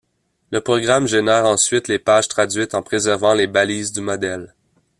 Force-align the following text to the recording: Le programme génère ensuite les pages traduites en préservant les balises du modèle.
Le 0.49 0.61
programme 0.61 1.05
génère 1.07 1.45
ensuite 1.45 1.87
les 1.87 1.99
pages 1.99 2.27
traduites 2.27 2.73
en 2.73 2.81
préservant 2.81 3.35
les 3.35 3.45
balises 3.45 3.91
du 3.91 4.01
modèle. 4.01 4.55